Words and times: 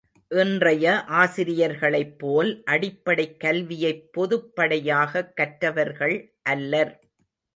இன்றைய 0.31 1.03
ஆசிரியர்களைப்போல் 1.09 2.63
அடிப்படைக் 2.63 3.39
கல்வியைப் 3.39 4.09
பொதுப்படையாகக் 4.17 5.31
கற்றவர்கள் 5.33 6.17
அல்லர். 6.41 6.93